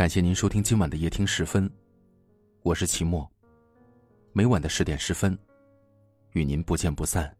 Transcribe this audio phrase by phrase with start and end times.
[0.00, 1.70] 感谢您收听今晚的夜听十分，
[2.62, 3.30] 我是齐墨。
[4.32, 5.38] 每晚的十点十分，
[6.32, 7.30] 与您不见不散。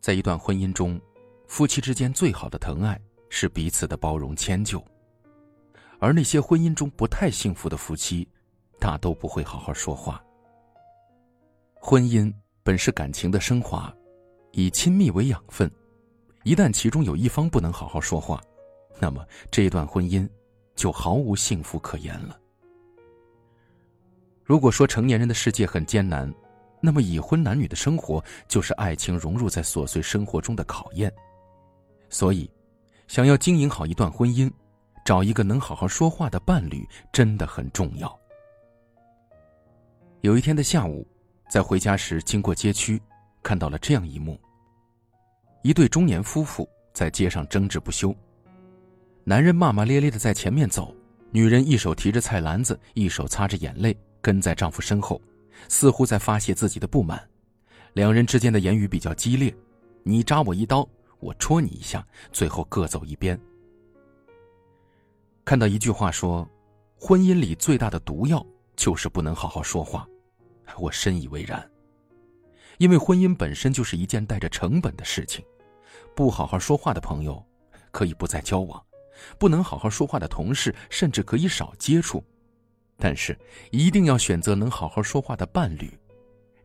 [0.00, 1.00] 在一段婚姻中，
[1.46, 3.00] 夫妻之间最好的疼爱
[3.30, 4.84] 是彼此的包容迁就，
[5.98, 8.28] 而那些婚姻中不太幸福的夫妻。
[8.84, 10.22] 大都不会好好说话。
[11.74, 12.30] 婚姻
[12.62, 13.90] 本是感情的升华，
[14.52, 15.70] 以亲密为养分，
[16.42, 18.38] 一旦其中有一方不能好好说话，
[19.00, 20.28] 那么这段婚姻
[20.76, 22.38] 就毫无幸福可言了。
[24.44, 26.30] 如果说成年人的世界很艰难，
[26.82, 31.10] 那么已婚男女的生活就是爱情融入在琐碎生活中的考验。
[32.10, 32.50] 所以，
[33.08, 34.52] 想要经营好一段婚姻，
[35.06, 38.14] 找一个能好好说话的伴侣真的很重要。
[40.24, 41.06] 有一天的下午，
[41.50, 42.98] 在回家时经过街区，
[43.42, 44.40] 看到了这样一幕：
[45.62, 48.16] 一对中年夫妇在街上争执不休。
[49.22, 50.96] 男人骂骂咧咧的在前面走，
[51.30, 55.20] 女人一手提着菜篮子，一手擦着眼泪，跟在丈夫身后，
[55.68, 57.22] 似乎在发泄自己的不满。
[57.92, 59.54] 两人之间的言语比较激烈，
[60.04, 60.88] 你扎我一刀，
[61.20, 62.02] 我戳你一下，
[62.32, 63.38] 最后各走一边。
[65.44, 66.48] 看到一句话说
[66.96, 68.42] ：“婚姻里最大的毒药
[68.74, 70.08] 就是不能好好说话。”
[70.78, 71.70] 我深以为然，
[72.78, 75.44] 因为婚姻本身就是一件带着成本的事情。
[76.14, 77.44] 不好好说话的朋友，
[77.90, 78.80] 可以不再交往；
[79.38, 82.24] 不能好好说话的同事，甚至可以少接触。
[82.96, 83.36] 但是，
[83.70, 85.92] 一定要选择能好好说话的伴侣，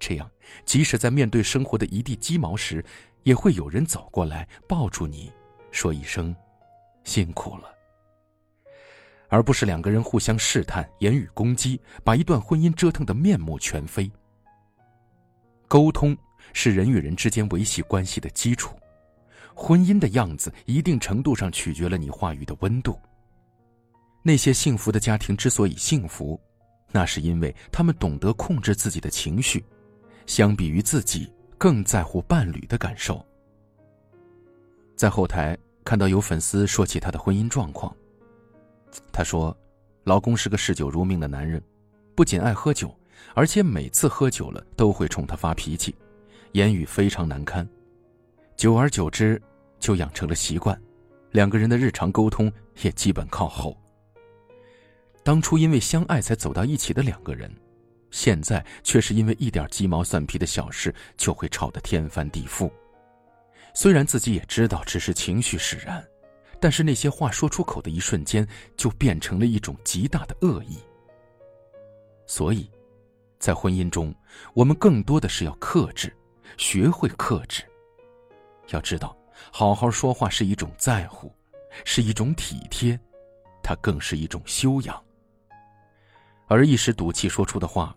[0.00, 0.28] 这样，
[0.64, 2.84] 即使在面对生活的一地鸡毛时，
[3.22, 5.32] 也会有人走过来抱住你，
[5.70, 6.34] 说一声
[7.04, 7.72] “辛苦了”。
[9.36, 14.10] 而不是两个人互相试探、言语攻击，把一段婚姻折腾的面目全非。
[15.68, 16.16] 沟通
[16.54, 18.74] 是人与人之间维系关系的基础，
[19.54, 22.98] 婚姻的样子一定程度上取决了你话语的温度。
[24.22, 26.40] 那些幸福的家庭之所以幸福，
[26.90, 29.62] 那是因为他们懂得控制自己的情绪，
[30.24, 33.22] 相比于自己更在乎伴侣的感受。
[34.96, 37.94] 在后台看到有粉丝说起他的婚姻状况。
[39.12, 39.56] 她说
[40.04, 41.62] ：“老公是个嗜酒如命的男人，
[42.14, 42.94] 不仅爱喝酒，
[43.34, 45.94] 而且每次喝酒了都会冲她发脾气，
[46.52, 47.66] 言语非常难堪。
[48.56, 49.40] 久而久之，
[49.78, 50.80] 就养成了习惯，
[51.30, 52.50] 两个人的日常沟通
[52.82, 53.76] 也基本靠吼。
[55.22, 57.50] 当初因为相爱才走到一起的两个人，
[58.10, 62.70] 现在却是因为一点鸡毛蒜皮的小事就会吵得天翻地覆。
[63.74, 66.02] 虽然自己也知道只是情绪使然。”
[66.60, 68.46] 但是那些话说出口的一瞬间，
[68.76, 70.78] 就变成了一种极大的恶意。
[72.26, 72.68] 所以，
[73.38, 74.14] 在婚姻中，
[74.54, 76.14] 我们更多的是要克制，
[76.56, 77.62] 学会克制。
[78.70, 79.16] 要知道，
[79.52, 81.32] 好好说话是一种在乎，
[81.84, 82.98] 是一种体贴，
[83.62, 85.00] 它更是一种修养。
[86.48, 87.94] 而一时赌气说出的话，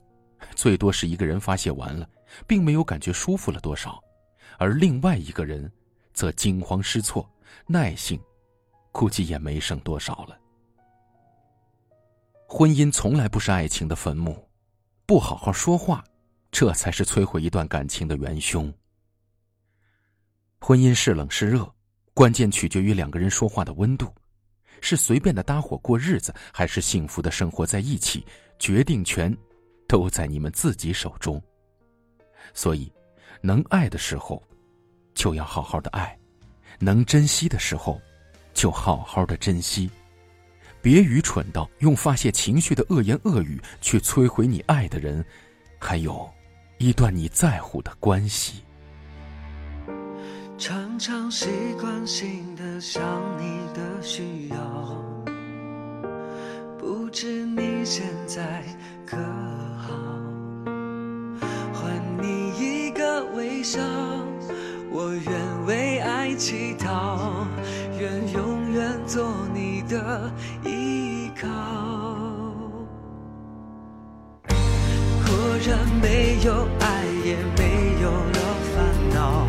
[0.54, 2.08] 最多是一个人发泄完了，
[2.46, 4.00] 并没有感觉舒服了多少，
[4.58, 5.72] 而另外一个人，
[6.14, 7.28] 则惊慌失措，
[7.66, 8.20] 耐性。
[8.92, 10.38] 估计也没剩多少了。
[12.48, 14.36] 婚姻从来不是爱情的坟墓，
[15.06, 16.04] 不好好说话，
[16.52, 18.74] 这才是摧毁一段感情的元凶。
[20.60, 21.72] 婚姻是冷是热，
[22.14, 24.12] 关键取决于两个人说话的温度，
[24.82, 28.26] 是随便的搭伙过日子，还是幸福的生活在一起，
[28.58, 29.36] 决定权
[29.88, 31.42] 都在你们自己手中。
[32.54, 32.92] 所以，
[33.42, 34.44] 能爱的时候，
[35.14, 36.18] 就要好好的爱；
[36.80, 38.02] 能珍惜的时候。
[38.54, 39.90] 就好好的珍惜，
[40.82, 45.24] 别愚蠢到用发泄情绪的恶言恶语去摧毁你爱的人，
[45.80, 46.30] 还有，
[46.78, 48.64] 一段你在乎的关系。
[50.58, 51.48] 常常习
[51.80, 53.02] 惯性的想
[53.38, 54.56] 你的需要，
[56.78, 58.64] 不知你现在
[59.06, 59.16] 可
[59.78, 60.19] 好？
[66.40, 67.46] 祈祷。
[68.00, 70.32] 愿永远做你的
[70.64, 71.50] 依靠。
[74.48, 75.36] 果
[75.68, 78.40] 然没有爱，也没有了
[78.72, 78.78] 烦
[79.14, 79.46] 恼，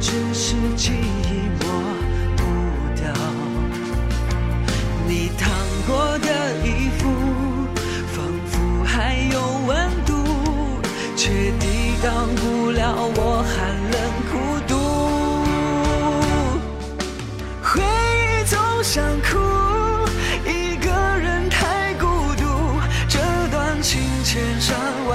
[0.00, 1.28] 只是记忆
[1.60, 1.66] 抹
[2.34, 2.42] 不
[2.96, 3.04] 掉。
[5.06, 5.52] 你烫
[5.86, 6.26] 过的
[6.64, 7.12] 衣服，
[8.06, 9.76] 仿佛还有温
[10.06, 10.12] 度，
[11.14, 11.28] 却
[11.60, 13.83] 抵挡不了我寒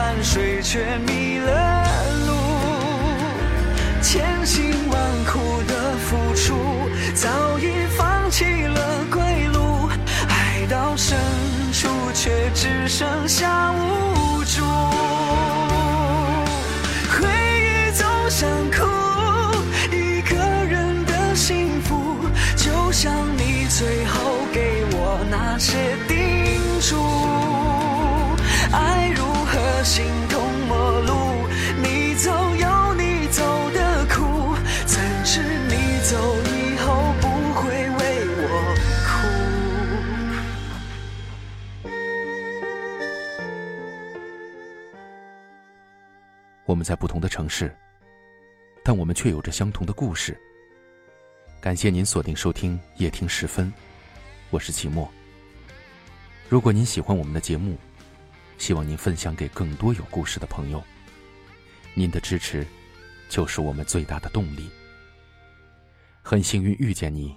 [0.10, 1.86] 汗水却迷了
[2.26, 2.34] 路
[4.02, 6.56] 千辛万苦的付出
[7.14, 9.22] 早已放弃了归
[9.54, 9.88] 路
[10.28, 11.16] 爱到深
[11.72, 15.19] 处却只剩下无助。
[46.80, 47.76] 们在不同的城市，
[48.86, 50.40] 但我们却有着相同的故事。
[51.60, 53.72] 感谢您锁定收听夜听时分，
[54.50, 55.12] 我是齐墨。
[56.48, 57.78] 如果您喜欢我们的节目，
[58.58, 60.82] 希望您分享给更多有故事的朋友。
[61.94, 62.66] 您的支持，
[63.28, 64.70] 就是我们最大的动力。
[66.22, 67.36] 很幸运遇见你，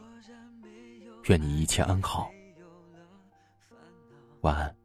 [1.25, 2.31] 愿你一切安好，
[4.43, 4.82] 晚安。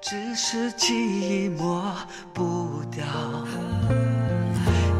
[0.00, 1.92] 只是记忆抹
[2.32, 3.04] 不掉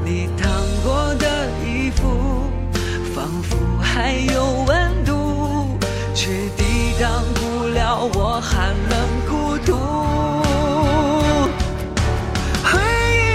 [0.04, 0.50] 你烫
[0.82, 2.50] 过的衣服，
[3.14, 5.78] 仿佛还有温度，
[6.14, 8.98] 却抵挡不了我寒冷
[9.28, 9.76] 孤独。
[12.64, 12.78] 回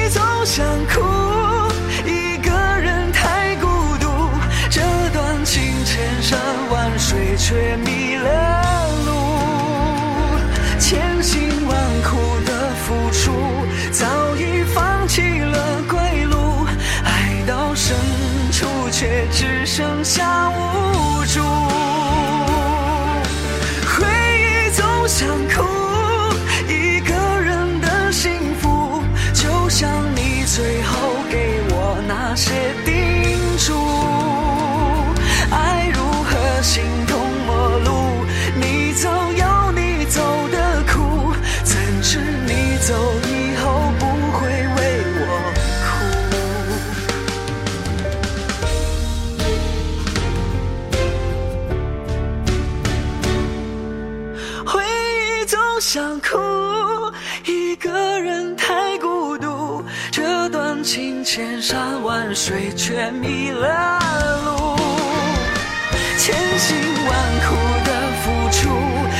[0.05, 0.99] 忆总想哭，
[2.05, 3.67] 一个人太孤
[3.99, 4.07] 独，
[4.69, 4.81] 这
[5.13, 6.37] 段情千山
[6.69, 9.11] 万水却迷了路。
[10.79, 11.40] 千辛
[15.13, 16.65] 弃了归路，
[17.03, 17.97] 爱到深
[18.49, 21.70] 处却只剩下无助。
[56.01, 56.35] 想哭，
[57.45, 63.99] 一个人太孤独，这段情千山万水却迷了
[64.43, 64.75] 路。
[66.17, 66.75] 千辛
[67.05, 67.13] 万
[67.45, 67.55] 苦
[67.85, 67.91] 的
[68.23, 68.67] 付出，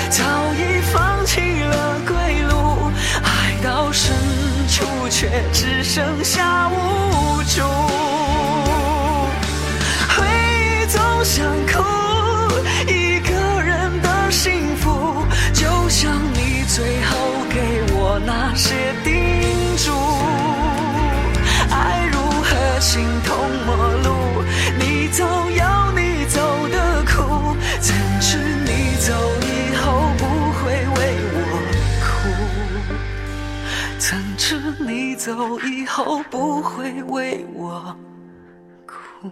[0.09, 0.23] 早
[0.55, 2.91] 已放弃了归路，
[3.21, 4.11] 爱到深
[4.67, 7.90] 处却只剩下无助。
[35.23, 37.95] 走以后不会为我
[38.87, 39.29] 哭？